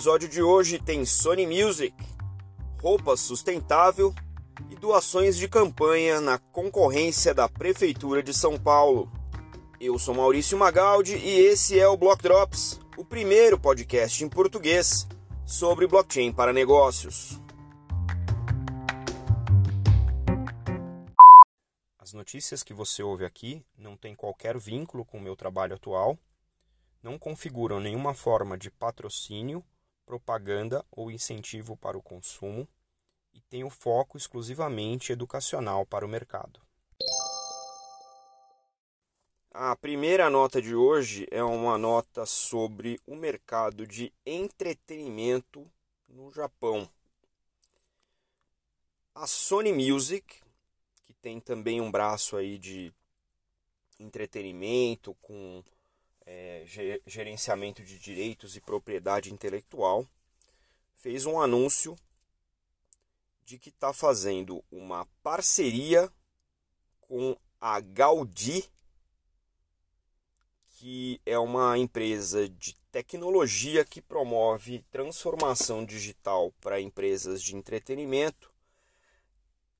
episódio 0.00 0.30
de 0.30 0.42
hoje 0.42 0.78
tem 0.78 1.04
Sony 1.04 1.46
Music, 1.46 1.94
roupa 2.80 3.18
sustentável 3.18 4.14
e 4.70 4.74
doações 4.74 5.36
de 5.36 5.46
campanha 5.46 6.22
na 6.22 6.38
concorrência 6.38 7.34
da 7.34 7.46
Prefeitura 7.46 8.22
de 8.22 8.32
São 8.32 8.58
Paulo. 8.58 9.12
Eu 9.78 9.98
sou 9.98 10.14
Maurício 10.14 10.56
Magaldi 10.56 11.18
e 11.18 11.40
esse 11.40 11.78
é 11.78 11.86
o 11.86 11.98
Block 11.98 12.22
Drops, 12.22 12.80
o 12.96 13.04
primeiro 13.04 13.60
podcast 13.60 14.24
em 14.24 14.28
português 14.30 15.06
sobre 15.44 15.86
blockchain 15.86 16.32
para 16.32 16.50
negócios. 16.50 17.38
As 21.98 22.14
notícias 22.14 22.62
que 22.62 22.72
você 22.72 23.02
ouve 23.02 23.26
aqui 23.26 23.62
não 23.76 23.98
têm 23.98 24.14
qualquer 24.14 24.56
vínculo 24.58 25.04
com 25.04 25.18
o 25.18 25.22
meu 25.22 25.36
trabalho 25.36 25.74
atual, 25.74 26.18
não 27.02 27.18
configuram 27.18 27.78
nenhuma 27.80 28.14
forma 28.14 28.56
de 28.56 28.70
patrocínio, 28.70 29.62
propaganda 30.10 30.84
ou 30.90 31.08
incentivo 31.08 31.76
para 31.76 31.96
o 31.96 32.02
consumo 32.02 32.66
e 33.32 33.40
têm 33.42 33.62
o 33.62 33.70
foco 33.70 34.18
exclusivamente 34.18 35.12
educacional 35.12 35.86
para 35.86 36.04
o 36.04 36.08
mercado. 36.08 36.60
A 39.54 39.76
primeira 39.76 40.28
nota 40.28 40.60
de 40.60 40.74
hoje 40.74 41.28
é 41.30 41.44
uma 41.44 41.78
nota 41.78 42.26
sobre 42.26 43.00
o 43.06 43.14
mercado 43.14 43.86
de 43.86 44.12
entretenimento 44.26 45.64
no 46.08 46.32
Japão. 46.32 46.90
A 49.14 49.28
Sony 49.28 49.72
Music, 49.72 50.42
que 51.04 51.12
tem 51.14 51.38
também 51.38 51.80
um 51.80 51.90
braço 51.90 52.36
aí 52.36 52.58
de 52.58 52.92
entretenimento 53.96 55.14
com 55.20 55.62
gerenciamento 57.06 57.82
de 57.82 57.98
direitos 57.98 58.56
e 58.56 58.60
propriedade 58.60 59.32
intelectual, 59.32 60.06
fez 60.94 61.26
um 61.26 61.40
anúncio 61.40 61.98
de 63.44 63.58
que 63.58 63.70
está 63.70 63.92
fazendo 63.92 64.62
uma 64.70 65.06
parceria 65.22 66.10
com 67.00 67.36
a 67.60 67.80
Gaudi 67.80 68.70
que 70.80 71.20
é 71.26 71.38
uma 71.38 71.76
empresa 71.76 72.48
de 72.48 72.74
tecnologia 72.90 73.84
que 73.84 74.00
promove 74.00 74.82
transformação 74.90 75.84
digital 75.84 76.54
para 76.58 76.80
empresas 76.80 77.42
de 77.42 77.54
entretenimento 77.54 78.50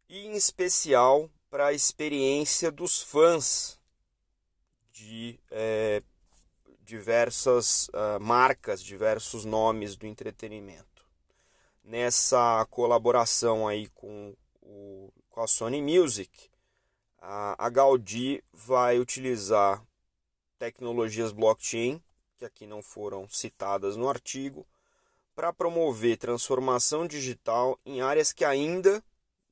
e, 0.06 0.27
em 0.27 0.34
especial, 0.34 1.30
para 1.48 1.68
a 1.68 1.72
experiência 1.72 2.70
dos 2.70 3.00
fãs 3.00 3.80
de 4.92 5.41
é, 5.50 6.02
diversas 6.91 7.88
uh, 7.91 8.19
marcas, 8.20 8.83
diversos 8.83 9.44
nomes 9.44 9.94
do 9.94 10.08
entretenimento. 10.08 11.06
Nessa 11.84 12.66
colaboração 12.69 13.69
aí 13.69 13.86
com, 13.91 14.34
o, 14.60 15.12
com 15.28 15.41
a 15.41 15.46
Sony 15.46 15.80
Music, 15.80 16.50
a, 17.18 17.64
a 17.64 17.70
Gaudi 17.70 18.42
vai 18.52 18.98
utilizar 18.98 19.80
tecnologias 20.58 21.30
blockchain, 21.30 22.02
que 22.36 22.44
aqui 22.44 22.66
não 22.66 22.83
foram 22.83 23.28
citadas 23.28 23.96
no 23.96 24.08
artigo, 24.08 24.66
para 25.33 25.52
promover 25.52 26.18
transformação 26.18 27.06
digital 27.06 27.78
em 27.86 28.00
áreas 28.00 28.33
que 28.33 28.44
ainda 28.44 29.00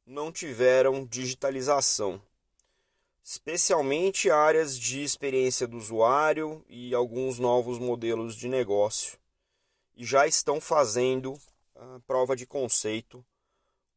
não 0.05 0.33
tiveram 0.33 1.06
digitalização, 1.06 2.20
especialmente 3.29 4.31
áreas 4.31 4.79
de 4.79 5.03
experiência 5.03 5.67
do 5.67 5.77
usuário 5.77 6.65
e 6.67 6.95
alguns 6.95 7.39
novos 7.39 7.79
modelos 7.79 8.34
de 8.34 8.48
negócio. 8.48 9.19
E 9.95 10.03
já 10.03 10.27
estão 10.27 10.62
fazendo 10.62 11.34
uh, 11.34 12.00
prova 12.06 12.34
de 12.34 12.47
conceito 12.47 13.22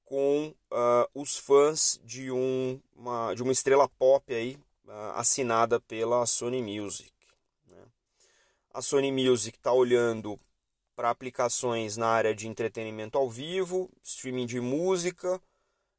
com 0.04 0.54
uh, 0.70 1.08
os 1.16 1.38
fãs 1.38 1.98
de, 2.04 2.30
um, 2.30 2.78
uma, 2.94 3.34
de 3.34 3.42
uma 3.42 3.54
estrela 3.54 3.88
pop 3.88 4.34
aí, 4.34 4.60
assinada 5.16 5.80
pela 5.80 6.26
Sony 6.26 6.62
Music. 6.62 7.14
Né? 7.70 7.86
A 8.74 8.82
Sony 8.82 9.14
Music 9.14 9.58
está 9.58 9.72
olhando 9.72 10.38
para 10.94 11.10
aplicações 11.10 11.96
na 11.96 12.08
área 12.08 12.36
de 12.36 12.50
entretenimento 12.50 13.18
ao 13.18 13.30
vivo, 13.30 13.90
streaming 14.04 14.46
de 14.46 14.60
música, 14.60 15.42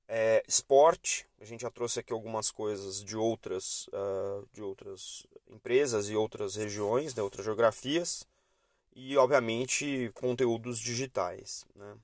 é, 0.07 0.43
esporte. 0.47 1.27
A 1.43 1.45
gente 1.45 1.63
já 1.63 1.71
trouxe 1.73 1.99
aqui 1.99 2.13
algumas 2.13 2.53
coisas 2.53 3.03
de 3.03 3.17
outras, 3.17 3.89
uh, 3.89 4.49
de 4.53 4.63
outras 4.63 5.27
empresas 5.51 6.09
e 6.09 6.15
outras 6.15 6.55
regiões, 6.55 7.17
né, 7.17 7.23
outras 7.23 7.45
geografias. 7.45 8.25
E, 8.95 9.17
obviamente, 9.17 10.09
conteúdos 10.15 10.79
digitais. 10.79 11.67
Né? 11.75 11.97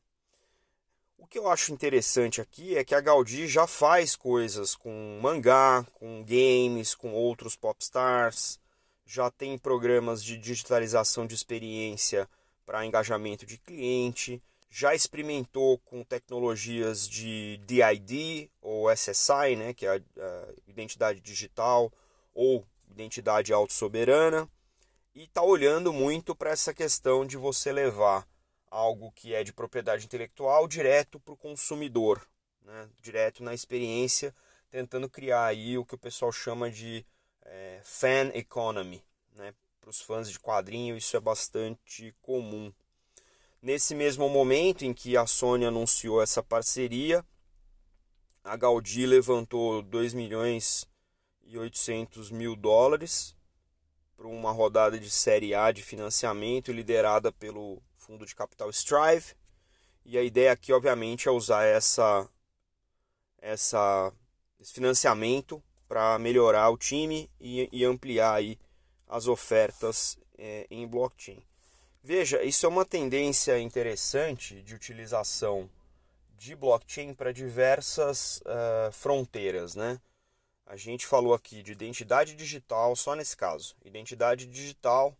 O 1.17 1.25
que 1.25 1.39
eu 1.39 1.49
acho 1.49 1.73
interessante 1.73 2.41
aqui 2.41 2.77
é 2.77 2.83
que 2.83 2.97
a 2.97 3.01
Gaudi 3.01 3.47
já 3.47 3.65
faz 3.65 4.17
coisas 4.17 4.75
com 4.75 5.21
mangá, 5.23 5.87
com 5.93 6.25
games, 6.25 6.97
com 6.97 7.13
outros 7.13 7.55
popstars, 7.55 8.59
já 9.07 9.31
tem 9.31 9.57
programas 9.57 10.21
de 10.25 10.37
digitalização 10.37 11.29
de 11.29 11.37
experiência 11.37 12.29
para 12.67 12.85
engajamento 12.85 13.47
de 13.47 13.57
cliente, 13.57 14.43
já 14.71 14.95
experimentou 14.95 15.79
com 15.79 16.05
tecnologias 16.05 17.09
de 17.09 17.57
DID 17.59 18.51
ou 18.61 18.91
SSI, 18.91 19.57
né, 19.57 19.75
que 19.75 19.87
é 19.87 19.91
a, 19.91 19.95
a 19.97 20.49
identidade 20.67 21.21
digital 21.21 21.93
ou 22.35 22.67
identidade 22.91 23.53
autossoberana, 23.53 24.49
e 25.15 25.25
está 25.25 25.43
olhando 25.43 25.93
muito 25.93 26.35
para 26.35 26.51
essa 26.51 26.73
questão 26.73 27.27
de 27.27 27.37
você 27.37 27.73
levar 27.73 28.27
algo 28.71 29.11
que 29.13 29.35
é 29.35 29.43
de 29.43 29.53
propriedade 29.53 30.05
intelectual 30.05 30.69
direto 30.69 31.19
para 31.19 31.35
o 31.35 31.37
consumidor, 31.37 32.27
né? 32.63 32.89
direto 33.01 33.43
na 33.43 33.55
experiência, 33.55 34.35
tentando 34.71 35.09
criar 35.09 35.47
aí 35.47 35.79
o 35.79 35.85
que 35.85 35.95
o 35.95 35.99
pessoal 35.99 36.31
chama 36.31 36.71
de 36.71 37.05
é, 37.43 37.81
fan 37.83 38.31
economy. 38.35 39.03
Né? 39.35 39.55
Para 39.81 39.91
os 39.91 40.01
fãs 40.01 40.31
de 40.31 40.39
quadrinho, 40.39 40.97
isso 40.97 41.17
é 41.17 41.21
bastante 41.21 42.15
comum. 42.21 42.73
Nesse 43.61 43.93
mesmo 43.93 44.29
momento 44.29 44.85
em 44.85 44.95
que 44.95 45.17
a 45.17 45.27
Sony 45.27 45.65
anunciou 45.65 46.23
essa 46.23 46.43
parceria, 46.43 47.25
a 48.45 48.57
Gaudi 48.57 49.05
levantou 49.05 49.83
2 49.83 50.15
milhões 50.15 50.89
e 51.43 51.59
800 51.59 52.31
mil 52.31 52.55
dólares 52.55 53.35
para 54.17 54.29
uma 54.29 54.53
rodada 54.53 54.99
de 54.99 55.11
Série 55.11 55.55
A 55.55 55.73
de 55.73 55.83
financiamento 55.83 56.71
liderada 56.71 57.33
pelo 57.33 57.83
fundo 57.97 58.25
de 58.25 58.35
capital 58.35 58.71
Strive. 58.71 59.35
E 60.05 60.17
a 60.17 60.23
ideia 60.23 60.53
aqui, 60.53 60.73
obviamente, 60.73 61.29
é 61.29 61.31
usar 61.31 61.65
essa, 61.65 62.29
essa, 63.39 64.13
esse 64.61 64.73
financiamento 64.73 65.63
para 65.89 66.19
melhorar 66.19 66.71
o 66.71 66.79
time 66.79 67.29
e, 67.41 67.69
e, 67.73 67.85
ampliar 67.85 68.35
aí 68.35 68.59
as 69.07 69.27
ofertas 69.27 70.17
é, 70.37 70.67
em 70.71 70.87
blockchain. 70.87 71.43
Veja, 72.03 72.43
isso 72.43 72.65
é 72.65 72.69
uma 72.69 72.85
tendência 72.85 73.59
interessante 73.59 74.63
de 74.63 74.75
utilização 74.75 75.69
de 76.37 76.55
blockchain 76.55 77.13
para 77.13 77.33
diversas 77.33 78.41
uh, 78.43 78.93
fronteiras, 78.93 79.75
né? 79.75 80.01
A 80.65 80.77
gente 80.77 81.07
falou 81.07 81.35
aqui 81.35 81.63
de 81.63 81.73
identidade 81.73 82.35
digital, 82.35 82.95
só 82.95 83.15
nesse 83.15 83.37
caso, 83.37 83.75
identidade 83.85 84.47
digital 84.47 85.17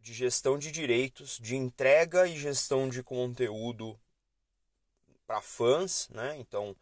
de 0.00 0.14
gestão 0.14 0.56
de 0.56 0.70
direitos, 0.70 1.38
de 1.38 1.56
entrega 1.56 2.28
e 2.28 2.38
gestão 2.38 2.88
de 2.88 3.02
conteúdo 3.02 3.98
para 5.26 5.42
fãs, 5.42 6.08
né? 6.10 6.36
Então, 6.38 6.76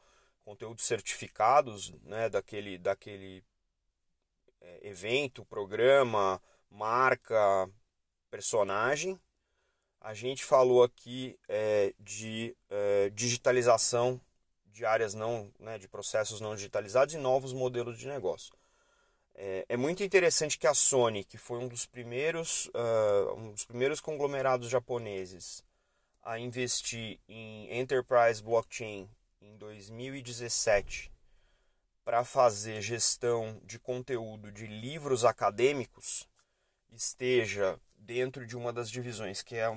conteúdos 0.45 0.85
certificados, 0.85 1.93
né? 2.03 2.29
Daquele, 2.29 2.77
daquele 2.77 3.43
é, 4.61 4.89
evento, 4.89 5.45
programa, 5.47 6.41
marca, 6.71 7.71
personagem. 8.31 9.21
A 10.01 10.15
gente 10.15 10.45
falou 10.45 10.83
aqui 10.83 11.39
é, 11.49 11.95
de 11.99 12.57
é, 12.71 13.11
digitalização 13.11 14.21
de 14.67 14.85
áreas 14.85 15.15
não, 15.15 15.51
né, 15.59 15.79
de 15.79 15.89
processos 15.89 16.41
não 16.41 16.55
digitalizados 16.55 17.15
e 17.15 17.19
novos 17.19 17.53
modelos 17.53 17.99
de 17.99 18.07
negócio. 18.07 18.53
É, 19.35 19.67
é, 19.71 19.77
muito 19.77 20.03
interessante 20.03 20.59
que 20.59 20.67
a 20.67 20.75
Sony, 20.75 21.25
que 21.25 21.37
foi 21.37 21.59
um 21.59 21.69
dos 21.69 21.85
primeiros, 21.87 22.67
uh, 22.67 23.35
um 23.37 23.53
dos 23.53 23.65
primeiros 23.65 24.01
conglomerados 24.01 24.69
japoneses 24.69 25.63
a 26.23 26.39
investir 26.39 27.21
em 27.29 27.79
enterprise 27.79 28.43
blockchain 28.43 29.09
em 29.41 29.57
2017 29.59 31.13
para 32.05 32.25
fazer 32.25 32.81
gestão 32.81 33.61
de 33.65 33.79
conteúdo 33.79 34.51
de 34.51 34.67
livros 34.67 35.25
acadêmicos, 35.25 36.29
esteja 36.93 37.79
dentro 38.07 38.47
de 38.47 38.57
uma 38.57 38.73
das 38.73 38.89
divisões 38.89 39.43
que 39.43 39.57
é 39.57 39.69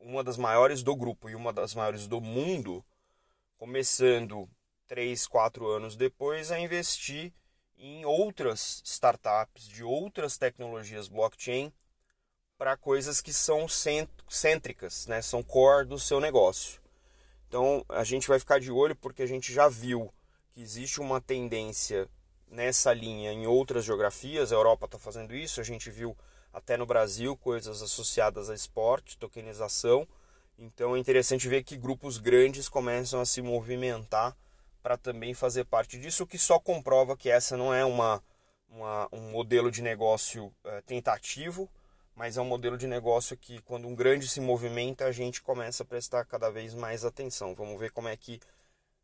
uma 0.00 0.22
das 0.24 0.36
maiores 0.36 0.82
do 0.82 0.94
grupo 0.96 1.30
e 1.30 1.34
uma 1.34 1.52
das 1.52 1.74
maiores 1.74 2.06
do 2.06 2.20
mundo, 2.20 2.84
começando 3.56 4.48
3, 4.88 5.26
4 5.26 5.66
anos 5.68 5.96
depois 5.96 6.50
a 6.50 6.58
investir 6.58 7.32
em 7.78 8.04
outras 8.04 8.82
startups 8.84 9.68
de 9.68 9.84
outras 9.84 10.36
tecnologias 10.36 11.08
blockchain 11.08 11.72
para 12.58 12.76
coisas 12.76 13.20
que 13.20 13.32
são 13.32 13.66
cêntricas, 13.68 15.06
né? 15.06 15.22
são 15.22 15.42
core 15.42 15.86
do 15.86 15.98
seu 15.98 16.20
negócio. 16.20 16.80
Então 17.46 17.84
a 17.88 18.02
gente 18.02 18.26
vai 18.26 18.40
ficar 18.40 18.58
de 18.58 18.72
olho 18.72 18.96
porque 18.96 19.22
a 19.22 19.26
gente 19.26 19.52
já 19.52 19.68
viu 19.68 20.12
que 20.50 20.60
existe 20.60 21.00
uma 21.00 21.20
tendência 21.20 22.08
nessa 22.48 22.92
linha 22.92 23.32
em 23.32 23.46
outras 23.46 23.84
geografias. 23.84 24.52
A 24.52 24.56
Europa 24.56 24.86
está 24.86 24.98
fazendo 24.98 25.34
isso, 25.34 25.60
a 25.60 25.64
gente 25.64 25.90
viu 25.90 26.16
até 26.56 26.74
no 26.78 26.86
Brasil 26.86 27.36
coisas 27.36 27.82
associadas 27.82 28.48
a 28.48 28.54
esporte, 28.54 29.18
tokenização. 29.18 30.08
Então 30.58 30.96
é 30.96 30.98
interessante 30.98 31.46
ver 31.48 31.62
que 31.62 31.76
grupos 31.76 32.16
grandes 32.16 32.66
começam 32.66 33.20
a 33.20 33.26
se 33.26 33.42
movimentar 33.42 34.34
para 34.82 34.96
também 34.96 35.34
fazer 35.34 35.66
parte 35.66 35.98
disso, 35.98 36.22
o 36.24 36.26
que 36.26 36.38
só 36.38 36.58
comprova 36.58 37.14
que 37.14 37.28
essa 37.28 37.58
não 37.58 37.74
é 37.74 37.84
uma, 37.84 38.22
uma 38.70 39.06
um 39.12 39.30
modelo 39.32 39.70
de 39.70 39.82
negócio 39.82 40.50
é, 40.64 40.80
tentativo, 40.80 41.68
mas 42.14 42.38
é 42.38 42.40
um 42.40 42.46
modelo 42.46 42.78
de 42.78 42.86
negócio 42.86 43.36
que, 43.36 43.60
quando 43.60 43.86
um 43.86 43.94
grande 43.94 44.26
se 44.26 44.40
movimenta, 44.40 45.04
a 45.04 45.12
gente 45.12 45.42
começa 45.42 45.82
a 45.82 45.86
prestar 45.86 46.24
cada 46.24 46.48
vez 46.48 46.72
mais 46.72 47.04
atenção. 47.04 47.54
Vamos 47.54 47.78
ver 47.78 47.90
como 47.90 48.08
é 48.08 48.16
que 48.16 48.40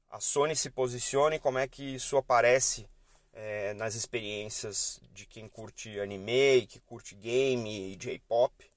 a 0.08 0.18
Sony 0.20 0.56
se 0.56 0.70
posiciona 0.70 1.36
e 1.36 1.40
como 1.40 1.58
é 1.58 1.68
que 1.68 1.96
isso 1.96 2.16
aparece 2.16 2.88
é, 3.32 3.72
nas 3.74 3.94
experiências 3.94 5.00
de 5.12 5.26
quem 5.26 5.48
curte 5.48 5.98
anime, 5.98 6.66
que 6.66 6.80
curte 6.80 7.14
game 7.14 7.92
e 7.92 7.96
J-pop 7.96 8.70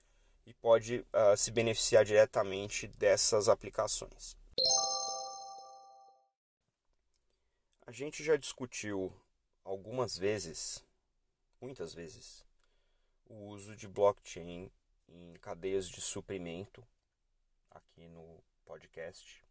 e 0.45 0.53
pode 0.53 0.99
uh, 0.99 1.35
se 1.35 1.51
beneficiar 1.51 2.05
diretamente 2.05 2.87
dessas 2.87 3.49
aplicações. 3.49 4.37
A 7.85 7.91
gente 7.91 8.23
já 8.23 8.35
discutiu 8.35 9.13
algumas 9.63 10.17
vezes, 10.17 10.83
muitas 11.59 11.93
vezes, 11.93 12.43
o 13.27 13.47
uso 13.47 13.75
de 13.75 13.87
blockchain 13.87 14.71
em 15.07 15.33
cadeias 15.33 15.87
de 15.87 16.01
suprimento 16.01 16.85
aqui 17.71 18.07
no 18.07 18.43
podcast 18.65 19.43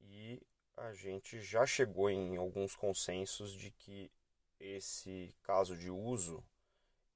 e 0.00 0.40
a 0.76 0.92
gente 0.92 1.40
já 1.40 1.66
chegou 1.66 2.10
em 2.10 2.36
alguns 2.36 2.74
consensos 2.74 3.52
de 3.52 3.70
que 3.70 4.10
esse 4.58 5.34
caso 5.42 5.76
de 5.76 5.90
uso 5.90 6.42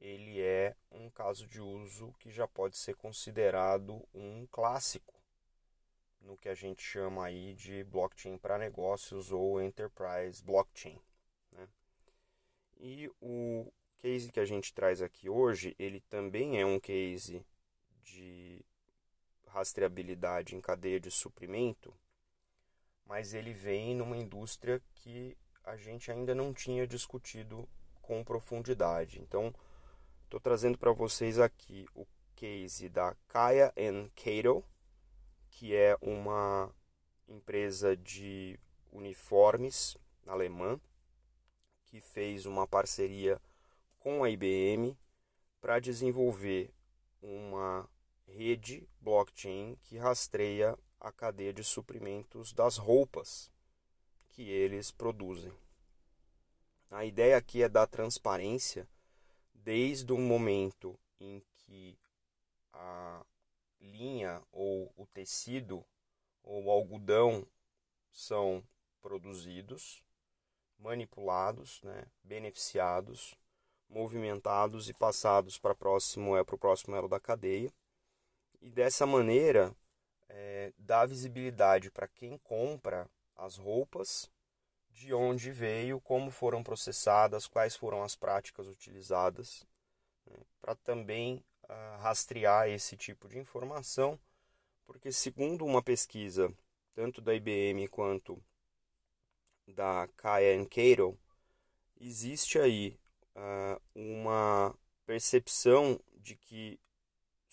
ele 0.00 0.40
é 0.40 0.76
um 0.90 1.10
caso 1.10 1.46
de 1.46 1.60
uso 1.60 2.14
que 2.18 2.30
já 2.30 2.46
pode 2.46 2.76
ser 2.76 2.94
considerado 2.94 4.06
um 4.14 4.46
clássico 4.46 5.14
no 6.20 6.36
que 6.36 6.48
a 6.48 6.54
gente 6.54 6.82
chama 6.82 7.26
aí 7.26 7.54
de 7.54 7.84
blockchain 7.84 8.38
para 8.38 8.58
negócios 8.58 9.32
ou 9.32 9.60
enterprise 9.60 10.42
blockchain. 10.42 11.00
Né? 11.52 11.68
E 12.78 13.10
o 13.20 13.72
case 13.96 14.30
que 14.30 14.40
a 14.40 14.44
gente 14.44 14.72
traz 14.72 15.02
aqui 15.02 15.28
hoje, 15.28 15.74
ele 15.78 16.00
também 16.02 16.60
é 16.60 16.66
um 16.66 16.78
case 16.78 17.44
de 18.04 18.64
rastreabilidade 19.46 20.54
em 20.54 20.60
cadeia 20.60 21.00
de 21.00 21.10
suprimento, 21.10 21.92
mas 23.08 23.32
ele 23.32 23.54
vem 23.54 23.94
numa 23.94 24.16
indústria 24.16 24.82
que 24.94 25.34
a 25.64 25.76
gente 25.76 26.12
ainda 26.12 26.34
não 26.34 26.52
tinha 26.52 26.86
discutido 26.86 27.66
com 28.02 28.22
profundidade. 28.22 29.18
Então, 29.18 29.52
estou 30.24 30.38
trazendo 30.38 30.76
para 30.76 30.92
vocês 30.92 31.38
aqui 31.38 31.86
o 31.94 32.06
case 32.36 32.88
da 32.88 33.16
Kaya 33.26 33.72
Cato, 34.14 34.62
que 35.50 35.74
é 35.74 35.96
uma 36.02 36.70
empresa 37.26 37.96
de 37.96 38.60
uniformes 38.92 39.96
alemã 40.26 40.78
que 41.86 42.00
fez 42.00 42.44
uma 42.44 42.66
parceria 42.66 43.40
com 43.98 44.22
a 44.22 44.30
IBM 44.30 44.96
para 45.60 45.80
desenvolver 45.80 46.70
uma 47.22 47.88
rede 48.26 48.86
blockchain 49.00 49.76
que 49.80 49.96
rastreia 49.96 50.78
a 51.00 51.12
cadeia 51.12 51.52
de 51.52 51.62
suprimentos 51.62 52.52
das 52.52 52.76
roupas 52.76 53.50
que 54.30 54.48
eles 54.48 54.90
produzem. 54.90 55.52
A 56.90 57.04
ideia 57.04 57.36
aqui 57.36 57.62
é 57.62 57.68
dar 57.68 57.86
transparência 57.86 58.88
desde 59.52 60.12
o 60.12 60.18
momento 60.18 60.98
em 61.20 61.42
que 61.52 61.98
a 62.72 63.24
linha 63.80 64.42
ou 64.50 64.92
o 64.96 65.06
tecido 65.06 65.84
ou 66.42 66.64
o 66.64 66.70
algodão 66.70 67.46
são 68.10 68.64
produzidos, 69.00 70.02
manipulados, 70.78 71.82
né, 71.82 72.06
beneficiados, 72.22 73.34
movimentados 73.88 74.88
e 74.88 74.94
passados 74.94 75.58
para 75.58 75.74
próximo 75.74 76.36
é 76.36 76.44
para 76.44 76.54
o 76.54 76.58
próximo 76.58 76.94
elo 76.94 77.08
da 77.08 77.18
cadeia 77.18 77.72
e 78.60 78.70
dessa 78.70 79.06
maneira 79.06 79.74
é, 80.28 80.72
dá 80.78 81.06
visibilidade 81.06 81.90
para 81.90 82.08
quem 82.08 82.38
compra 82.38 83.08
as 83.36 83.56
roupas, 83.56 84.30
de 84.90 85.14
onde 85.14 85.50
veio, 85.52 86.00
como 86.00 86.30
foram 86.30 86.62
processadas, 86.62 87.46
quais 87.46 87.76
foram 87.76 88.02
as 88.02 88.16
práticas 88.16 88.66
utilizadas, 88.66 89.64
né, 90.26 90.36
para 90.60 90.74
também 90.74 91.44
rastrear 92.00 92.68
esse 92.68 92.96
tipo 92.96 93.28
de 93.28 93.38
informação, 93.38 94.18
porque 94.86 95.12
segundo 95.12 95.66
uma 95.66 95.82
pesquisa 95.82 96.52
tanto 96.94 97.20
da 97.20 97.34
IBM 97.34 97.86
quanto 97.88 98.42
da 99.66 100.08
Kaya 100.16 100.58
Cato, 100.64 101.16
existe 102.00 102.58
aí 102.58 102.98
uh, 103.36 103.80
uma 103.94 104.74
percepção 105.06 106.00
de 106.16 106.34
que 106.34 106.80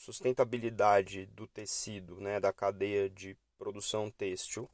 sustentabilidade 0.06 1.26
do 1.28 1.48
tecido, 1.48 2.22
né, 2.22 2.40
da 2.40 2.54
cadeia 2.54 3.10
de 3.10 3.36
produção 3.58 4.12
têxtil, 4.12 4.70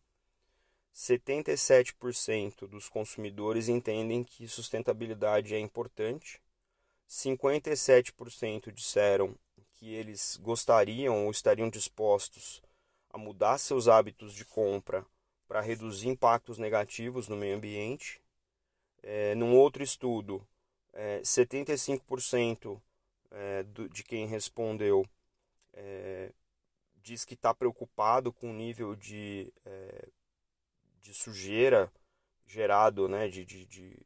77% 0.94 2.68
dos 2.68 2.90
consumidores 2.90 3.70
entendem 3.70 4.24
que 4.24 4.48
sustentabilidade 4.48 5.56
é 5.56 5.60
importante 5.60 6.42
57% 7.12 8.72
disseram 8.72 9.36
que 9.74 9.94
eles 9.94 10.38
gostariam 10.42 11.26
ou 11.26 11.32
estariam 11.32 11.70
dispostos 11.70 12.62
a 13.10 13.18
mudar 13.18 13.58
seus 13.58 13.90
hábitos 13.90 14.34
de 14.34 14.46
compra 14.46 15.06
para 15.46 15.60
reduzir 15.60 16.08
impactos 16.08 16.58
negativos 16.58 17.28
no 17.28 17.36
meio 17.36 17.58
ambiente. 17.58 18.22
É, 19.04 19.36
num 19.36 19.54
outro 19.58 19.84
estudo, 19.84 20.46
é, 20.94 21.20
75% 21.20 22.82
é, 23.32 23.64
do, 23.64 23.90
de 23.90 24.04
quem 24.04 24.26
respondeu 24.26 25.06
é, 25.82 26.32
diz 26.98 27.26
que 27.26 27.34
está 27.34 27.54
preocupado 27.54 28.32
com 28.32 28.52
o 28.52 28.54
nível 28.54 28.96
de, 28.96 29.52
é, 29.66 30.10
de 31.02 31.14
sujeira 31.14 31.92
gerado, 32.46 33.08
né, 33.08 33.28
de, 33.28 33.44
de, 33.46 33.66
de 33.66 33.98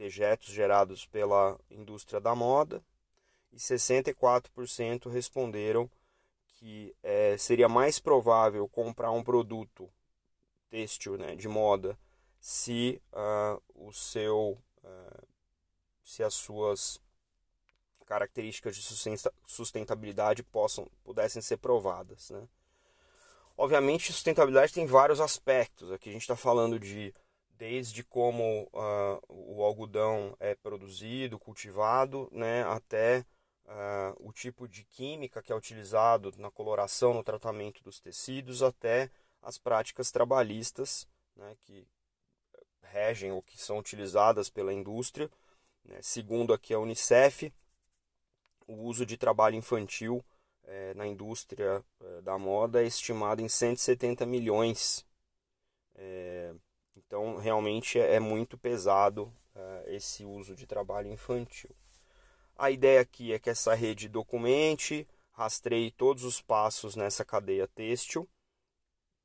dejetos 0.00 0.48
gerados 0.48 1.06
pela 1.06 1.58
indústria 1.70 2.20
da 2.20 2.34
moda 2.34 2.82
e 3.52 3.56
64% 3.56 5.10
responderam 5.10 5.90
que 6.46 6.94
é, 7.02 7.36
seria 7.36 7.68
mais 7.68 7.98
provável 7.98 8.68
comprar 8.68 9.10
um 9.10 9.22
produto 9.22 9.90
têxtil 10.70 11.18
né, 11.18 11.34
de 11.34 11.48
moda 11.48 11.98
se 12.40 13.02
uh, 13.12 13.62
o 13.74 13.92
seu 13.92 14.58
uh, 14.82 15.26
se 16.02 16.22
as 16.22 16.34
suas 16.34 17.00
características 18.10 18.74
de 18.74 18.82
sustentabilidade 19.46 20.42
possam 20.42 20.86
pudessem 21.04 21.40
ser 21.40 21.58
provadas 21.58 22.30
né? 22.30 22.42
obviamente 23.56 24.12
sustentabilidade 24.12 24.72
tem 24.72 24.86
vários 24.86 25.20
aspectos 25.20 25.92
aqui 25.92 26.08
a 26.10 26.12
gente 26.12 26.22
está 26.22 26.36
falando 26.36 26.78
de 26.78 27.14
desde 27.60 28.02
como 28.02 28.62
uh, 28.72 29.20
o 29.28 29.62
algodão 29.62 30.34
é 30.40 30.54
produzido, 30.54 31.38
cultivado, 31.38 32.26
né, 32.32 32.62
até 32.62 33.22
uh, 33.66 34.16
o 34.26 34.32
tipo 34.32 34.66
de 34.66 34.82
química 34.84 35.42
que 35.42 35.52
é 35.52 35.54
utilizado 35.54 36.32
na 36.38 36.50
coloração, 36.50 37.12
no 37.12 37.22
tratamento 37.22 37.84
dos 37.84 38.00
tecidos, 38.00 38.62
até 38.62 39.10
as 39.42 39.58
práticas 39.58 40.10
trabalhistas 40.10 41.06
né, 41.36 41.54
que 41.60 41.86
regem 42.82 43.30
ou 43.30 43.42
que 43.42 43.60
são 43.60 43.76
utilizadas 43.76 44.48
pela 44.48 44.72
indústria. 44.72 45.30
Né. 45.84 45.98
Segundo 46.00 46.54
aqui 46.54 46.72
a 46.72 46.78
Unicef, 46.78 47.52
o 48.70 48.84
uso 48.84 49.04
de 49.04 49.16
trabalho 49.16 49.56
infantil 49.56 50.24
eh, 50.64 50.94
na 50.94 51.06
indústria 51.06 51.84
eh, 52.00 52.20
da 52.22 52.38
moda 52.38 52.82
é 52.82 52.86
estimado 52.86 53.42
em 53.42 53.48
170 53.48 54.24
milhões 54.26 55.04
eh, 55.94 56.54
então, 56.96 57.36
realmente 57.38 57.98
é, 57.98 58.14
é 58.14 58.20
muito 58.20 58.56
pesado 58.56 59.24
uh, 59.54 59.88
esse 59.88 60.24
uso 60.24 60.54
de 60.54 60.66
trabalho 60.66 61.12
infantil. 61.12 61.70
A 62.56 62.70
ideia 62.70 63.00
aqui 63.00 63.32
é 63.32 63.38
que 63.38 63.50
essa 63.50 63.74
rede 63.74 64.08
documente, 64.08 65.08
rastreie 65.32 65.90
todos 65.90 66.24
os 66.24 66.40
passos 66.40 66.94
nessa 66.94 67.24
cadeia 67.24 67.66
têxtil, 67.66 68.28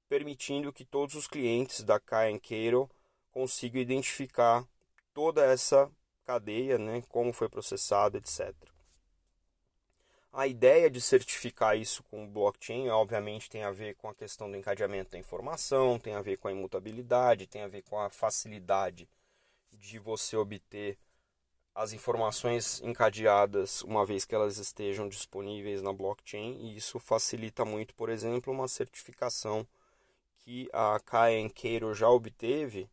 permitindo 0.10 0.74
que 0.74 0.86
todos 0.86 1.16
os 1.16 1.28
clientes 1.28 1.84
da 1.84 2.00
Cato 2.00 2.90
consigam 3.32 3.82
identificar 3.82 4.68
toda 5.14 5.46
essa 5.46 5.92
cadeia, 6.24 6.78
né, 6.78 7.04
como 7.10 7.34
foi 7.34 7.50
processado, 7.50 8.18
etc. 8.18 8.75
A 10.38 10.48
ideia 10.48 10.90
de 10.90 11.00
certificar 11.00 11.78
isso 11.78 12.04
com 12.04 12.28
blockchain, 12.28 12.90
obviamente, 12.90 13.50
tem 13.50 13.64
a 13.64 13.72
ver 13.72 13.96
com 13.96 14.10
a 14.10 14.14
questão 14.14 14.52
do 14.52 14.58
encadeamento 14.58 15.12
da 15.12 15.18
informação, 15.18 15.98
tem 15.98 16.14
a 16.14 16.22
ver 16.22 16.36
com 16.36 16.50
a 16.50 16.52
imutabilidade, 16.52 17.48
tem 17.48 17.62
a 17.62 17.70
ver 17.70 17.84
com 17.84 17.98
a 17.98 18.10
facilidade 18.10 19.08
de 19.72 19.98
você 19.98 20.36
obter 20.36 20.98
as 21.74 21.94
informações 21.94 22.82
encadeadas 22.82 23.82
uma 23.84 24.06
vez 24.06 24.26
que 24.26 24.36
elas 24.36 24.58
estejam 24.58 25.08
disponíveis 25.08 25.82
na 25.82 25.94
blockchain, 25.94 26.58
e 26.66 26.76
isso 26.76 27.00
facilita 27.00 27.64
muito, 27.64 27.96
por 27.96 28.10
exemplo, 28.10 28.52
uma 28.52 28.68
certificação 28.68 29.66
que 30.44 30.70
a 30.74 31.00
Kayan 31.00 31.48
Cato 31.48 31.94
já 31.94 32.10
obteve, 32.10 32.90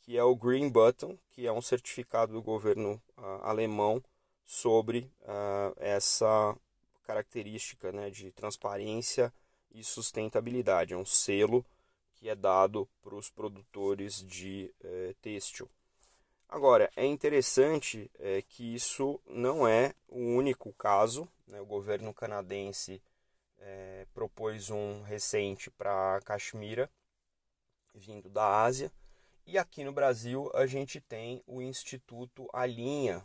que 0.00 0.16
é 0.16 0.24
o 0.24 0.34
Green 0.34 0.70
Button, 0.70 1.18
que 1.28 1.46
é 1.46 1.52
um 1.52 1.60
certificado 1.60 2.32
do 2.32 2.40
governo 2.40 2.94
uh, 3.18 3.42
alemão 3.42 4.02
sobre 4.42 5.00
uh, 5.20 5.74
essa 5.76 6.56
característica 7.08 7.90
né, 7.90 8.10
de 8.10 8.30
transparência 8.32 9.32
e 9.70 9.82
sustentabilidade. 9.82 10.92
É 10.92 10.96
um 10.96 11.06
selo 11.06 11.64
que 12.16 12.28
é 12.28 12.34
dado 12.34 12.86
para 13.02 13.14
os 13.14 13.30
produtores 13.30 14.22
de 14.26 14.70
eh, 14.84 15.14
têxtil. 15.22 15.70
Agora, 16.46 16.90
é 16.96 17.06
interessante 17.06 18.10
é, 18.18 18.42
que 18.42 18.74
isso 18.74 19.20
não 19.26 19.66
é 19.66 19.94
o 20.08 20.18
único 20.18 20.72
caso. 20.74 21.26
Né? 21.46 21.60
O 21.60 21.66
governo 21.66 22.12
canadense 22.12 23.00
é, 23.58 24.06
propôs 24.12 24.68
um 24.68 25.02
recente 25.02 25.70
para 25.70 26.20
Caxemira, 26.24 26.90
vindo 27.94 28.28
da 28.28 28.62
Ásia. 28.62 28.92
E 29.46 29.56
aqui 29.56 29.82
no 29.82 29.92
Brasil 29.92 30.50
a 30.54 30.66
gente 30.66 31.00
tem 31.00 31.42
o 31.46 31.62
Instituto 31.62 32.48
Alinha, 32.52 33.24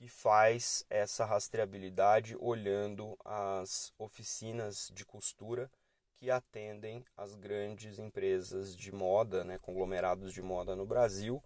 que 0.00 0.08
faz 0.08 0.82
essa 0.88 1.26
rastreabilidade 1.26 2.34
olhando 2.40 3.18
as 3.22 3.92
oficinas 3.98 4.90
de 4.94 5.04
costura 5.04 5.70
que 6.14 6.30
atendem 6.30 7.04
as 7.14 7.34
grandes 7.34 7.98
empresas 7.98 8.74
de 8.74 8.90
moda, 8.90 9.44
né, 9.44 9.58
conglomerados 9.58 10.32
de 10.32 10.40
moda 10.40 10.74
no 10.74 10.86
Brasil, 10.86 11.44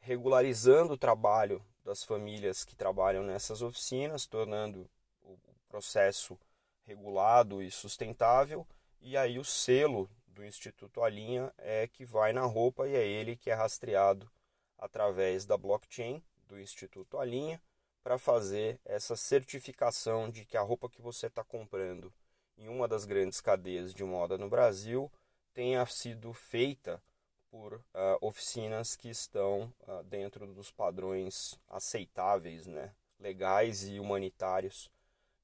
regularizando 0.00 0.94
o 0.94 0.98
trabalho 0.98 1.64
das 1.84 2.02
famílias 2.02 2.64
que 2.64 2.74
trabalham 2.74 3.22
nessas 3.22 3.62
oficinas, 3.62 4.26
tornando 4.26 4.90
o 5.22 5.38
processo 5.68 6.36
regulado 6.82 7.62
e 7.62 7.70
sustentável, 7.70 8.66
e 9.00 9.16
aí 9.16 9.38
o 9.38 9.44
selo 9.44 10.10
do 10.26 10.44
Instituto 10.44 11.00
Alinha 11.00 11.54
é 11.58 11.86
que 11.86 12.04
vai 12.04 12.32
na 12.32 12.42
roupa 12.42 12.88
e 12.88 12.96
é 12.96 13.06
ele 13.06 13.36
que 13.36 13.50
é 13.50 13.54
rastreado 13.54 14.28
através 14.76 15.46
da 15.46 15.56
blockchain 15.56 16.20
do 16.48 16.58
Instituto 16.58 17.18
Alinha 17.18 17.62
para 18.04 18.18
fazer 18.18 18.78
essa 18.84 19.16
certificação 19.16 20.28
de 20.30 20.44
que 20.44 20.58
a 20.58 20.60
roupa 20.60 20.90
que 20.90 21.00
você 21.00 21.26
está 21.26 21.42
comprando 21.42 22.12
em 22.58 22.68
uma 22.68 22.86
das 22.86 23.06
grandes 23.06 23.40
cadeias 23.40 23.94
de 23.94 24.04
moda 24.04 24.36
no 24.36 24.50
Brasil 24.50 25.10
tenha 25.54 25.84
sido 25.86 26.30
feita 26.34 27.02
por 27.50 27.72
uh, 27.72 27.82
oficinas 28.20 28.94
que 28.94 29.08
estão 29.08 29.72
uh, 29.88 30.02
dentro 30.04 30.46
dos 30.46 30.70
padrões 30.70 31.58
aceitáveis, 31.66 32.66
né, 32.66 32.92
legais 33.18 33.84
e 33.88 33.98
humanitários, 33.98 34.90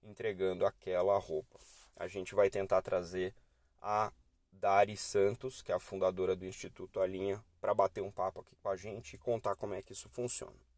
entregando 0.02 0.66
aquela 0.66 1.18
roupa. 1.18 1.58
A 1.96 2.08
gente 2.08 2.34
vai 2.34 2.50
tentar 2.50 2.82
trazer 2.82 3.34
a 3.80 4.12
Dari 4.52 4.96
Santos, 4.96 5.62
que 5.62 5.72
é 5.72 5.74
a 5.74 5.80
fundadora 5.80 6.36
do 6.36 6.44
Instituto 6.44 7.00
Alinha, 7.00 7.42
para 7.58 7.72
bater 7.72 8.02
um 8.02 8.10
papo 8.10 8.40
aqui 8.40 8.54
com 8.56 8.68
a 8.68 8.76
gente 8.76 9.14
e 9.14 9.18
contar 9.18 9.56
como 9.56 9.72
é 9.72 9.80
que 9.80 9.92
isso 9.92 10.10
funciona. 10.10 10.69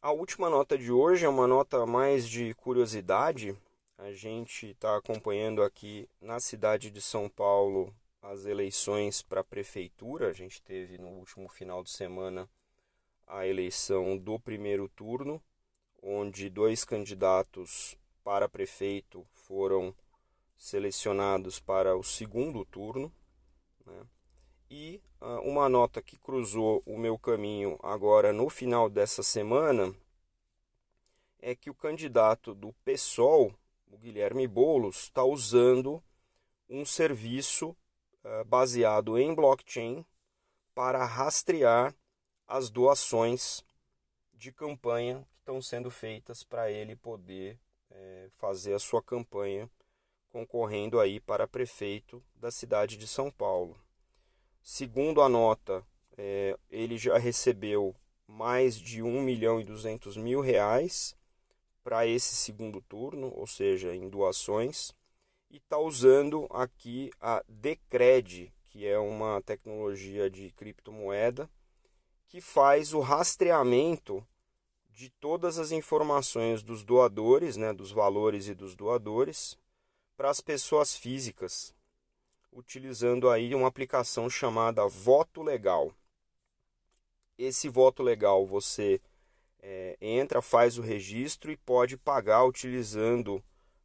A 0.00 0.12
última 0.12 0.48
nota 0.48 0.78
de 0.78 0.92
hoje 0.92 1.24
é 1.24 1.28
uma 1.28 1.48
nota 1.48 1.84
mais 1.84 2.28
de 2.28 2.54
curiosidade. 2.54 3.58
A 3.98 4.12
gente 4.12 4.68
está 4.68 4.96
acompanhando 4.96 5.60
aqui 5.60 6.08
na 6.20 6.38
cidade 6.38 6.88
de 6.88 7.00
São 7.00 7.28
Paulo 7.28 7.92
as 8.22 8.46
eleições 8.46 9.22
para 9.22 9.40
a 9.40 9.44
prefeitura. 9.44 10.28
A 10.28 10.32
gente 10.32 10.62
teve 10.62 10.98
no 10.98 11.08
último 11.08 11.48
final 11.48 11.82
de 11.82 11.90
semana 11.90 12.48
a 13.26 13.44
eleição 13.44 14.16
do 14.16 14.38
primeiro 14.38 14.88
turno, 14.88 15.42
onde 16.00 16.48
dois 16.48 16.84
candidatos 16.84 17.98
para 18.22 18.48
prefeito 18.48 19.26
foram 19.32 19.92
selecionados 20.56 21.58
para 21.58 21.96
o 21.96 22.04
segundo 22.04 22.64
turno. 22.64 23.12
Né? 23.84 24.06
E 24.70 25.00
uh, 25.20 25.40
uma 25.48 25.68
nota 25.68 26.02
que 26.02 26.18
cruzou 26.18 26.82
o 26.84 26.98
meu 26.98 27.18
caminho 27.18 27.78
agora 27.82 28.32
no 28.32 28.50
final 28.50 28.90
dessa 28.90 29.22
semana 29.22 29.94
é 31.38 31.54
que 31.54 31.70
o 31.70 31.74
candidato 31.74 32.54
do 32.54 32.72
PSOL, 32.84 33.54
o 33.86 33.96
Guilherme 33.96 34.46
Boulos, 34.46 35.04
está 35.04 35.24
usando 35.24 36.02
um 36.68 36.84
serviço 36.84 37.70
uh, 37.70 38.44
baseado 38.44 39.18
em 39.18 39.34
blockchain 39.34 40.04
para 40.74 41.04
rastrear 41.04 41.94
as 42.46 42.68
doações 42.68 43.64
de 44.34 44.52
campanha 44.52 45.26
que 45.30 45.38
estão 45.38 45.60
sendo 45.62 45.90
feitas 45.90 46.44
para 46.44 46.70
ele 46.70 46.94
poder 46.94 47.58
é, 47.90 48.28
fazer 48.32 48.74
a 48.74 48.78
sua 48.78 49.02
campanha 49.02 49.68
concorrendo 50.30 51.00
aí 51.00 51.18
para 51.20 51.48
prefeito 51.48 52.22
da 52.36 52.50
cidade 52.50 52.96
de 52.96 53.08
São 53.08 53.30
Paulo. 53.30 53.76
Segundo 54.70 55.22
a 55.22 55.30
nota, 55.30 55.82
é, 56.14 56.54
ele 56.70 56.98
já 56.98 57.16
recebeu 57.16 57.96
mais 58.26 58.76
de 58.76 59.02
1 59.02 59.22
milhão 59.22 59.58
e 59.58 59.64
200 59.64 60.14
mil 60.18 60.42
reais 60.42 61.16
para 61.82 62.06
esse 62.06 62.34
segundo 62.34 62.82
turno, 62.82 63.32
ou 63.34 63.46
seja, 63.46 63.94
em 63.94 64.10
doações, 64.10 64.92
e 65.50 65.56
está 65.56 65.78
usando 65.78 66.46
aqui 66.50 67.10
a 67.18 67.42
Decred, 67.48 68.52
que 68.66 68.86
é 68.86 68.98
uma 68.98 69.40
tecnologia 69.40 70.28
de 70.28 70.50
criptomoeda, 70.50 71.48
que 72.26 72.38
faz 72.38 72.92
o 72.92 73.00
rastreamento 73.00 74.22
de 74.90 75.08
todas 75.08 75.58
as 75.58 75.72
informações 75.72 76.62
dos 76.62 76.84
doadores, 76.84 77.56
né, 77.56 77.72
dos 77.72 77.90
valores 77.90 78.48
e 78.48 78.54
dos 78.54 78.76
doadores, 78.76 79.56
para 80.14 80.28
as 80.28 80.42
pessoas 80.42 80.94
físicas, 80.94 81.74
utilizando 82.52 83.28
aí 83.28 83.54
uma 83.54 83.68
aplicação 83.68 84.28
chamada 84.28 84.86
Voto 84.86 85.42
Legal. 85.42 85.92
Esse 87.36 87.68
voto 87.68 88.02
legal 88.02 88.44
você 88.44 89.00
é, 89.60 89.96
entra, 90.00 90.42
faz 90.42 90.76
o 90.76 90.82
registro 90.82 91.52
e 91.52 91.56
pode 91.56 91.96
pagar 91.96 92.44
utilizando, 92.44 93.42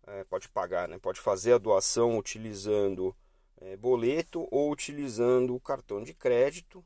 é, 0.08 0.24
pode 0.24 0.50
pagar, 0.50 0.88
né? 0.88 0.98
pode 0.98 1.20
fazer 1.20 1.54
a 1.54 1.58
doação 1.58 2.18
utilizando 2.18 3.16
é, 3.58 3.78
boleto 3.78 4.48
ou 4.50 4.72
utilizando 4.72 5.56
o 5.56 5.60
cartão 5.60 6.04
de 6.04 6.14
crédito. 6.14 6.84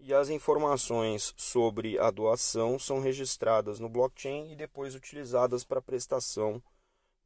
E 0.00 0.14
as 0.14 0.28
informações 0.28 1.34
sobre 1.36 1.98
a 1.98 2.10
doação 2.10 2.78
são 2.78 3.00
registradas 3.00 3.80
no 3.80 3.88
blockchain 3.88 4.52
e 4.52 4.56
depois 4.56 4.94
utilizadas 4.94 5.64
para 5.64 5.82
prestação 5.82 6.62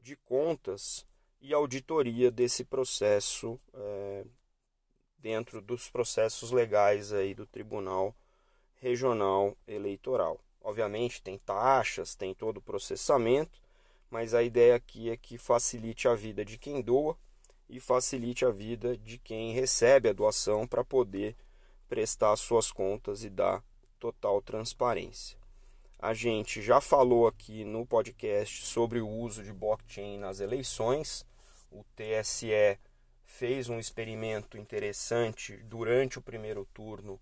de 0.01 0.17
contas 0.17 1.07
e 1.43 1.53
auditoria 1.53 2.31
desse 2.31 2.65
processo 2.65 3.61
é, 3.75 4.25
dentro 5.19 5.61
dos 5.61 5.91
processos 5.91 6.53
legais 6.53 7.13
aí 7.13 7.35
do 7.35 7.45
Tribunal 7.45 8.15
Regional 8.77 9.57
Eleitoral. 9.67 10.41
Obviamente 10.63 11.21
tem 11.21 11.37
taxas, 11.39 12.15
tem 12.15 12.33
todo 12.33 12.59
o 12.59 12.63
processamento, 12.63 13.61
mas 14.09 14.35
a 14.35 14.43
ideia 14.43 14.77
aqui 14.77 15.11
é 15.11 15.17
que 15.17 15.37
facilite 15.37 16.07
a 16.07 16.15
vida 16.15 16.45
de 16.45 16.57
quem 16.57 16.81
doa 16.81 17.19
e 17.69 17.81
facilite 17.81 18.45
a 18.45 18.51
vida 18.51 18.97
de 18.97 19.19
quem 19.19 19.53
recebe 19.53 20.09
a 20.09 20.13
doação 20.13 20.67
para 20.67 20.85
poder 20.85 21.35
prestar 21.89 22.37
suas 22.37 22.71
contas 22.71 23.25
e 23.25 23.31
dar 23.31 23.65
total 23.99 24.41
transparência. 24.41 25.37
A 25.99 26.15
gente 26.15 26.63
já 26.63 26.81
falou 26.81 27.27
aqui 27.27 27.65
no 27.65 27.85
podcast 27.85 28.65
sobre 28.65 29.01
o 29.01 29.09
uso 29.09 29.43
de 29.43 29.53
blockchain 29.53 30.19
nas 30.19 30.39
eleições 30.39 31.27
o 31.73 31.85
TSE 31.97 32.79
fez 33.25 33.69
um 33.69 33.79
experimento 33.79 34.59
interessante 34.59 35.57
durante 35.65 36.19
o 36.19 36.23
primeiro 36.23 36.67
turno 36.67 37.21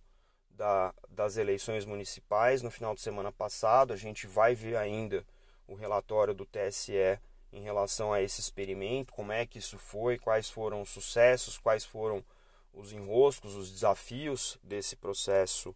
da, 0.51 0.93
das 1.09 1.37
eleições 1.37 1.85
municipais 1.85 2.63
no 2.63 2.71
final 2.71 2.95
de 2.95 3.01
semana 3.01 3.31
passado. 3.31 3.93
A 3.93 3.97
gente 3.97 4.27
vai 4.27 4.55
ver 4.55 4.77
ainda 4.77 5.25
o 5.67 5.75
relatório 5.75 6.35
do 6.35 6.45
TSE 6.45 7.19
em 7.53 7.63
relação 7.63 8.13
a 8.13 8.21
esse 8.21 8.41
experimento, 8.41 9.13
como 9.13 9.33
é 9.33 9.47
que 9.47 9.59
isso 9.59 9.79
foi, 9.79 10.19
quais 10.19 10.51
foram 10.51 10.83
os 10.83 10.91
sucessos, 10.91 11.59
quais 11.59 11.85
foram 11.85 12.25
os 12.73 12.93
enroscos, 12.93 13.55
os 13.55 13.73
desafios 13.73 14.59
desse 14.63 14.95
processo 14.95 15.75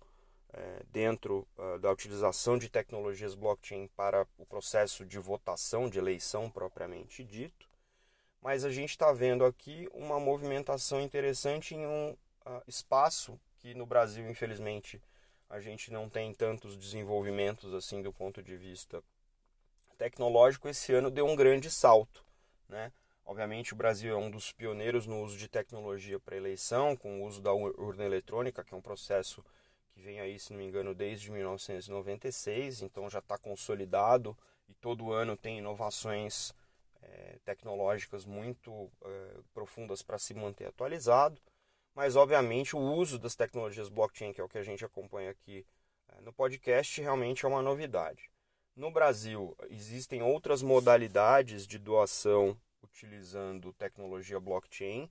é, 0.52 0.82
dentro 0.92 1.46
uh, 1.58 1.78
da 1.80 1.90
utilização 1.90 2.56
de 2.56 2.68
tecnologias 2.68 3.34
blockchain 3.34 3.88
para 3.96 4.24
o 4.38 4.46
processo 4.46 5.04
de 5.04 5.18
votação, 5.18 5.88
de 5.88 5.98
eleição 5.98 6.48
propriamente 6.48 7.24
dito 7.24 7.73
mas 8.44 8.62
a 8.62 8.70
gente 8.70 8.90
está 8.90 9.10
vendo 9.10 9.42
aqui 9.42 9.88
uma 9.94 10.20
movimentação 10.20 11.00
interessante 11.00 11.74
em 11.74 11.86
um 11.86 12.10
uh, 12.44 12.62
espaço 12.68 13.40
que 13.56 13.74
no 13.74 13.86
Brasil, 13.86 14.28
infelizmente, 14.28 15.00
a 15.48 15.60
gente 15.60 15.90
não 15.90 16.10
tem 16.10 16.34
tantos 16.34 16.76
desenvolvimentos 16.76 17.72
assim 17.72 18.02
do 18.02 18.12
ponto 18.12 18.42
de 18.42 18.54
vista 18.54 19.02
tecnológico 19.96 20.68
esse 20.68 20.92
ano 20.92 21.10
deu 21.10 21.26
um 21.26 21.34
grande 21.34 21.70
salto. 21.70 22.22
Né? 22.68 22.92
Obviamente, 23.24 23.72
o 23.72 23.76
Brasil 23.76 24.12
é 24.12 24.18
um 24.18 24.30
dos 24.30 24.52
pioneiros 24.52 25.06
no 25.06 25.22
uso 25.22 25.38
de 25.38 25.48
tecnologia 25.48 26.20
para 26.20 26.36
eleição, 26.36 26.94
com 26.94 27.22
o 27.22 27.26
uso 27.26 27.40
da 27.40 27.54
urna 27.54 28.04
eletrônica, 28.04 28.62
que 28.62 28.74
é 28.74 28.76
um 28.76 28.82
processo 28.82 29.42
que 29.94 30.02
vem 30.02 30.20
aí, 30.20 30.38
se 30.38 30.52
não 30.52 30.58
me 30.58 30.66
engano, 30.66 30.94
desde 30.94 31.30
1996, 31.30 32.82
então 32.82 33.08
já 33.08 33.20
está 33.20 33.38
consolidado 33.38 34.36
e 34.68 34.74
todo 34.74 35.12
ano 35.12 35.34
tem 35.34 35.58
inovações 35.60 36.52
é, 37.04 37.38
tecnológicas 37.44 38.24
muito 38.24 38.90
é, 39.04 39.36
profundas 39.52 40.02
para 40.02 40.18
se 40.18 40.34
manter 40.34 40.66
atualizado. 40.66 41.40
Mas, 41.94 42.16
obviamente, 42.16 42.74
o 42.74 42.80
uso 42.80 43.18
das 43.18 43.36
tecnologias 43.36 43.88
blockchain, 43.88 44.32
que 44.32 44.40
é 44.40 44.44
o 44.44 44.48
que 44.48 44.58
a 44.58 44.62
gente 44.62 44.84
acompanha 44.84 45.30
aqui 45.30 45.64
é, 46.08 46.20
no 46.20 46.32
podcast, 46.32 47.00
realmente 47.00 47.44
é 47.44 47.48
uma 47.48 47.62
novidade. 47.62 48.30
No 48.74 48.90
Brasil, 48.90 49.56
existem 49.70 50.22
outras 50.22 50.60
modalidades 50.60 51.66
de 51.66 51.78
doação 51.78 52.58
utilizando 52.82 53.72
tecnologia 53.72 54.40
blockchain. 54.40 55.08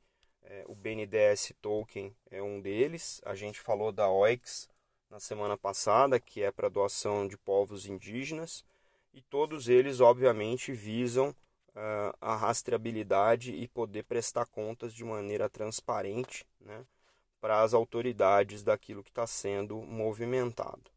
O 0.67 0.75
BNDES 0.75 1.53
Token 1.61 2.13
é 2.29 2.43
um 2.43 2.59
deles. 2.59 3.21
A 3.23 3.33
gente 3.33 3.61
falou 3.61 3.93
da 3.93 4.09
OIX 4.09 4.67
na 5.09 5.17
semana 5.17 5.55
passada, 5.55 6.19
que 6.19 6.43
é 6.43 6.51
para 6.51 6.67
doação 6.67 7.25
de 7.25 7.37
povos 7.37 7.85
indígenas. 7.85 8.65
E 9.13 9.21
todos 9.21 9.69
eles, 9.69 10.01
obviamente, 10.01 10.73
visam 10.73 11.33
a 12.21 12.35
rastreabilidade 12.35 13.51
e 13.53 13.67
poder 13.67 14.03
prestar 14.03 14.45
contas 14.45 14.93
de 14.93 15.03
maneira 15.03 15.49
transparente 15.49 16.45
né, 16.61 16.85
para 17.41 17.61
as 17.61 17.73
autoridades 17.73 18.63
daquilo 18.63 19.03
que 19.03 19.09
está 19.09 19.25
sendo 19.25 19.77
movimentado. 19.77 20.91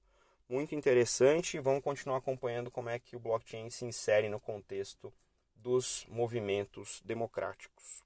Muito 0.49 0.75
interessante, 0.75 1.59
vamos 1.59 1.83
continuar 1.83 2.19
acompanhando 2.19 2.71
como 2.71 2.89
é 2.89 2.99
que 2.99 3.17
o 3.17 3.21
blockchain 3.21 3.69
se 3.71 3.85
insere 3.85 4.29
no 4.29 4.39
contexto 4.39 5.13
dos 5.57 6.07
movimentos 6.09 7.03
democráticos. 7.05 8.05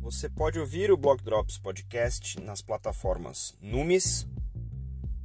Você 0.00 0.28
pode 0.28 0.60
ouvir 0.60 0.92
o 0.92 0.96
Block 0.96 1.24
Drops 1.24 1.58
Podcast 1.58 2.40
nas 2.40 2.62
plataformas 2.62 3.56
Numis, 3.60 4.24